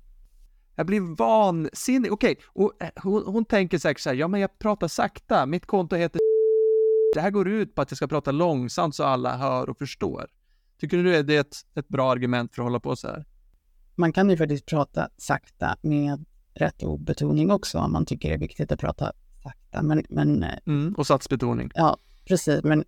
[0.75, 2.11] Jag blir vansinnig.
[2.11, 5.65] Okej, och eh, hon, hon tänker säkert så här, ja men jag pratar sakta, mitt
[5.65, 6.19] konto heter
[7.13, 10.27] Det här går ut på att jag ska prata långsamt så alla hör och förstår.
[10.79, 13.25] Tycker du det är ett, ett bra argument för att hålla på så här?
[13.95, 18.39] man kan ju faktiskt prata sakta med rätt ordbetoning också om man tycker det är
[18.39, 19.11] viktigt att prata
[19.43, 19.81] sakta.
[19.81, 21.71] Men, men eh, Mm, och satsbetoning.
[21.75, 22.63] Ja, precis.
[22.63, 22.83] Men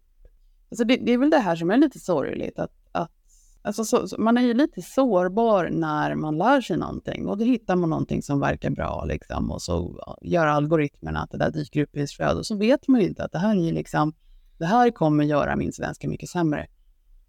[0.71, 2.59] alltså det, det är väl det här som är lite sorgligt.
[2.59, 2.71] Att,
[3.65, 7.45] alltså så, så, man är ju lite sårbar när man lär sig någonting och då
[7.45, 11.81] hittar man någonting som verkar bra liksom, och så gör algoritmerna att det där dyker
[11.81, 14.13] upp i ens flöde och så vet man ju inte att det här är liksom,
[14.57, 16.67] det här kommer göra min svenska mycket sämre.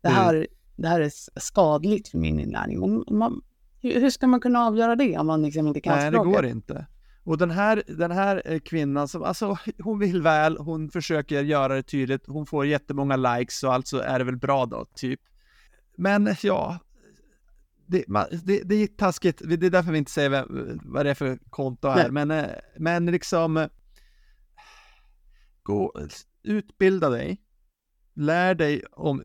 [0.01, 0.20] Det Mm.
[0.22, 0.46] här,
[0.77, 3.05] det här är skadligt för min inlärning.
[3.11, 3.42] Man,
[3.83, 6.33] hur, ska man kunna avgöra det om man liksom inte kan Nej, det språket?
[6.35, 6.87] går inte.
[7.25, 11.75] Och den här, den här eh, kvinnan som, alltså hon vill väl, hon försöker göra
[11.75, 15.20] det tydligt, hon får jättemånga likes så alltså är det väl bra då, typ.
[15.96, 16.78] Men ja,
[17.87, 18.04] det,
[18.44, 21.38] det, det är taskigt, det är därför vi inte säger vem, vad det är för
[21.50, 23.68] konto här, men, eh, men liksom
[25.62, 25.92] gå,
[26.42, 27.42] utbilda dig,
[28.14, 29.24] lär dig om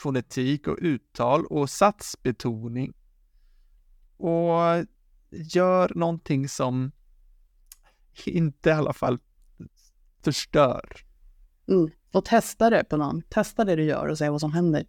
[0.00, 2.94] fonetik och uttal och satsbetoning
[4.16, 4.84] och
[5.30, 6.92] gör någonting som
[8.24, 9.18] inte i alla fall
[10.24, 10.96] förstör.
[11.68, 11.90] Mm.
[12.12, 13.22] Och testa det på någon.
[13.22, 14.86] Testa det du gör och se vad som händer.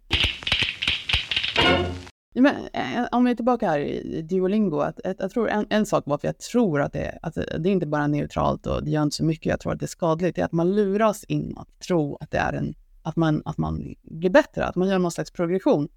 [2.34, 5.86] Men, eh, om vi är tillbaka här i Duolingo, att, att, jag tror en, en
[5.86, 9.02] sak varför jag tror att det, att det är inte bara neutralt och det gör
[9.02, 11.80] inte så mycket, jag tror att det är skadligt, är att man luras in att
[11.80, 15.10] tro att det är en, att man, att man blir bättre, att man gör någon
[15.10, 15.88] slags progression.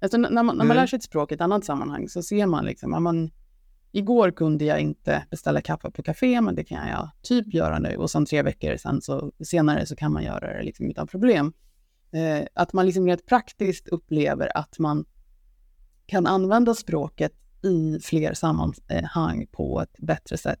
[0.00, 0.76] Alltså, när, man, när man Mm.
[0.76, 3.30] lär sig ett språk i ett annat sammanhang så ser man liksom, att man,
[3.92, 7.96] igår kunde jag inte beställa kaffe på café, men det kan jag typ göra nu
[7.96, 11.52] och sen tre veckor sen så, senare så kan man göra det liksom utan problem.
[12.12, 15.04] Eh, att man liksom rent praktiskt upplever att man
[16.10, 20.60] kan använda språket i fler sammanhang på ett bättre sätt.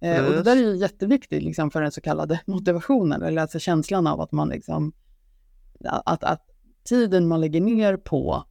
[0.00, 3.58] Eh, och det där är ju jätteviktigt liksom, för den så kallade motivationen, eller alltså
[3.58, 4.92] känslan av att man liksom,
[5.84, 6.46] att, att
[6.84, 8.44] tiden man lägger ner på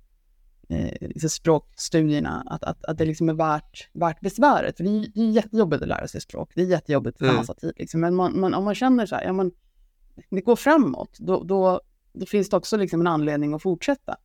[0.70, 4.78] eh, liksom språkstudierna, att, att, att det liksom är värt, värt besväret.
[4.78, 7.38] För det är, det är jättejobbigt att lära sig språk, det är jättejobbigt för Mm.
[7.38, 7.74] massa tid.
[7.76, 8.02] Liksom.
[8.02, 9.52] Men man, man, om man känner så här, ja men
[10.30, 11.82] det går framåt, då, då,
[12.14, 14.16] då finns det också liksom en anledning att fortsätta.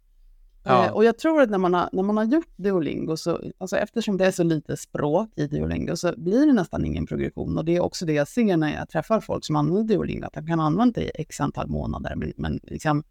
[0.65, 0.87] Ja.
[0.87, 3.77] Eh, och jag tror att när man har, när man har gjort Duolingo, så, alltså
[3.77, 7.59] eftersom det är så lite språk i Duolingo, så blir det nästan ingen progression.
[7.59, 10.33] Och det är också det jag ser när jag träffar folk som använder Duolingo, att
[10.33, 12.15] de kan använda det i x antal månader.
[12.17, 13.03] Men, men liksom,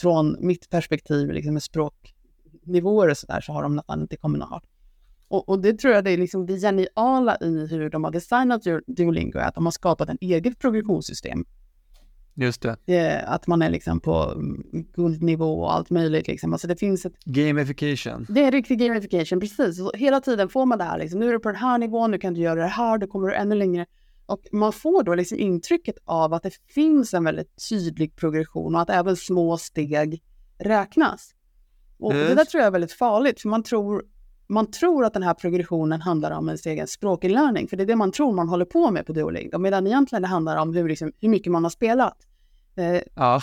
[0.00, 4.60] från mitt perspektiv, liksom med språknivåer och sådär, så har de nästan inte kommit någon.
[5.28, 8.62] Och, och det tror jag det är liksom det geniala i hur de har designat
[8.86, 11.44] Duolingo, är att de har skapat en eget progressionssystem
[12.34, 12.96] Just det.
[12.96, 14.62] eh, att man är liksom på mm,
[14.94, 16.28] guldnivå och allt möjligt.
[16.28, 16.52] Liksom.
[16.52, 18.26] Alltså det finns ett, Gamification.
[18.28, 19.76] det är riktig gamification, precis.
[19.76, 22.10] Så hela tiden får man det här, liksom, nu är du på den här nivån,
[22.10, 23.86] nu kan du göra det här, då kommer du ännu längre.
[24.26, 28.80] Och man får då liksom intrycket av att det finns en väldigt tydlig progression och
[28.80, 30.22] att även små steg
[30.58, 31.34] räknas.
[31.98, 34.04] Och det där tror jag är väldigt farligt, för man tror,
[34.50, 37.96] man tror att den här progressionen handlar om ens egen språkinlärning, för det är det
[37.96, 41.12] man tror man håller på med på Duolingo, medan egentligen det handlar om hur, liksom,
[41.20, 42.26] hur mycket man har spelat.
[42.76, 43.40] Eh, Ja.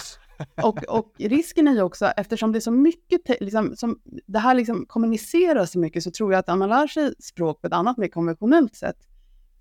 [0.63, 4.56] och, och risken är ju också, eftersom det är så mycket, liksom, som det här
[4.56, 7.74] liksom kommuniceras så mycket, så tror jag att när man lär sig språk på ett
[7.74, 9.08] annat mer konventionellt sätt,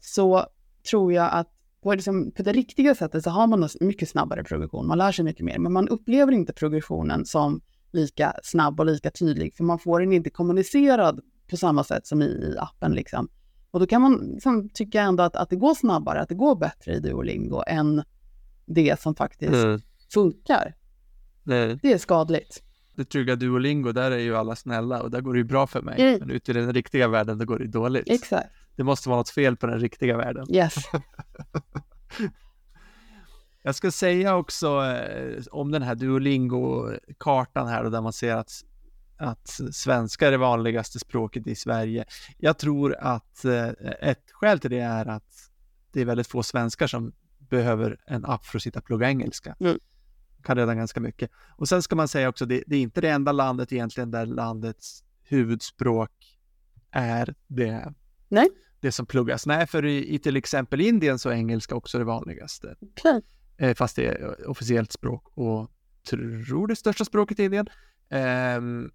[0.01, 0.47] så
[0.91, 1.49] tror jag att
[1.83, 5.13] på, liksom, på det riktiga sättet så har man en mycket snabbare progression, man lär
[5.13, 7.61] sig mycket mer, men man upplever inte progressionen som
[7.93, 12.23] lika snabb och lika tydlig, för man får den inte kommunicerad på samma sätt som
[12.23, 12.95] i, i appen.
[12.95, 13.29] Liksom.
[13.71, 16.57] Och då kan man liksom, tycka ändå att, att det går snabbare, att det går
[16.57, 18.03] bättre i Duolingo än
[18.67, 19.81] det som faktiskt Mm.
[20.13, 20.75] funkar.
[21.43, 21.79] Nej.
[21.83, 22.63] Det är skadligt.
[22.95, 25.83] Det trygga Duolingo, där är ju alla snälla och där går det ju bra för
[25.83, 26.01] mig.
[26.01, 26.19] Mm.
[26.21, 28.11] Men ute i den riktiga världen, då går det dåligt.
[28.11, 28.49] Exakt.
[28.77, 30.47] Det måste vara något fel på den riktiga världen.
[30.51, 30.75] Yes.
[33.63, 38.53] Jag ska säga också eh, om den här Duolingo-kartan här och där man ser att,
[39.19, 42.05] att svenska är det vanligaste språket i Sverige.
[42.39, 43.69] Jag tror att eh,
[44.01, 45.51] ett skäl till det är att
[45.93, 49.57] det är väldigt få svenskar som behöver en app för att sitta och plugga engelska.
[49.61, 49.79] Mm.
[50.43, 51.31] Kan redan ganska mycket.
[51.57, 54.27] Och sen ska man säga också, det, det är inte det enda landet egentligen där
[54.27, 56.39] landets huvudspråk
[56.91, 57.95] är det,
[58.29, 58.49] Nej.
[58.81, 59.47] det som pluggas.
[59.47, 62.77] Nej, för i, i till exempel Indien så är engelska också det vanligaste.
[62.81, 63.23] Okej.
[63.57, 65.71] Eh, fast det är officiellt språk och
[66.11, 67.69] tror det största språket i Indien.
[68.11, 68.91] Ehm,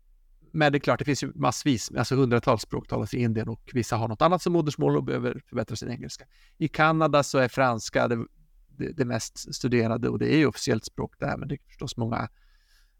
[0.51, 3.69] men det är klart, det finns ju massvis, alltså hundratals språk talas i Indien och
[3.73, 6.25] vissa har något annat som modersmål och behöver förbättra sin engelska.
[6.57, 8.25] I Kanada så är franska det,
[8.67, 11.97] det, det mest studerade och det är ju officiellt språk där, men det är förstås
[11.97, 12.29] många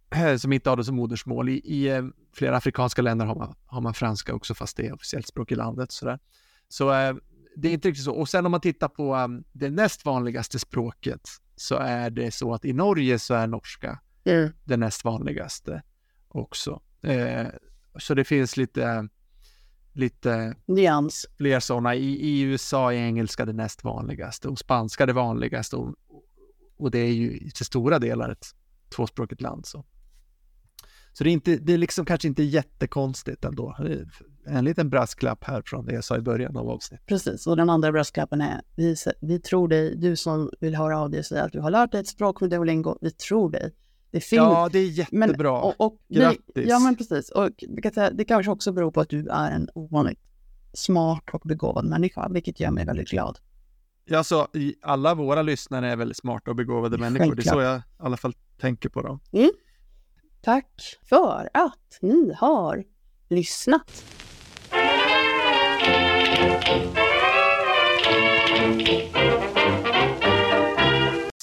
[0.37, 1.49] som inte har det som modersmål.
[1.49, 4.93] I, i eh, flera afrikanska länder har man, har man franska också, fast det är
[4.93, 5.91] officiellt språk i landet.
[5.91, 6.19] Sådär.
[6.69, 7.15] Så eh,
[7.55, 8.13] det är inte riktigt så.
[8.13, 12.53] Och sen om man tittar på um, det näst vanligaste språket så är det så
[12.53, 14.53] att i Norge så är norska Mm.
[14.63, 15.81] det näst vanligaste
[16.27, 16.81] också.
[17.01, 17.47] Eh,
[17.99, 19.07] så det finns lite,
[19.93, 21.25] lite Nyans.
[21.37, 21.95] fler sådana.
[21.95, 25.95] I, I USA är engelska det näst vanligaste och spanska det vanligaste och,
[26.77, 28.45] och det är ju till stora delar ett
[28.95, 29.65] tvåspråkigt land.
[29.65, 29.85] Så,
[31.13, 33.77] så det, är inte, det är liksom kanske inte jättekonstigt ändå.
[34.45, 37.07] En liten brasklapp här från det jag sa i början av avsnittet.
[37.07, 37.47] Precis.
[37.47, 41.19] Och den andra bröstklappen är, vi, vi tror dig, du som vill höra av dig
[41.19, 43.73] och säga att du har lärt dig ett språk med Duolingo, vi tror dig.
[44.11, 45.51] Det finns, Ja, det är jättebra.
[45.61, 46.43] och, och vi, Grattis.
[46.55, 47.29] Ja, men precis.
[47.29, 47.49] Och
[48.13, 50.19] det kanske också beror på att du är en ovanligt
[50.73, 53.39] smart och begåvad människa, vilket gör mig väldigt glad.
[54.05, 54.47] Ja, så
[54.81, 57.35] alla våra lyssnare är väldigt smarta och begåvade människor.
[57.35, 57.63] Det är så Självklart.
[57.63, 59.19] jag i alla fall tänker på dem.
[60.41, 62.83] Tack för att ni har
[63.29, 64.03] lyssnat.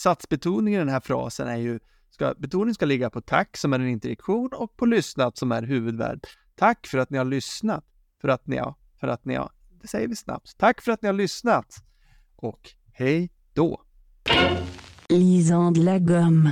[0.01, 1.79] Satsbetoningen i den här frasen är ju,
[2.11, 5.63] ska, betoningen ska ligga på tack som är en interjektion och på lyssnat som är
[5.63, 6.27] huvudvärd.
[6.55, 7.85] Tack för att ni har lyssnat.
[8.21, 9.51] För att ni har, för att ni har,
[9.83, 10.59] det säger vi snabbt.
[10.59, 11.85] Tack för att ni har lyssnat.
[12.37, 13.83] Och hej då!
[15.09, 16.47] Lisande la gomme.